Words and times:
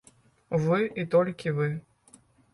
Вы 0.63 0.79
і 1.03 1.05
толькі 1.17 1.55
вы. 1.61 1.69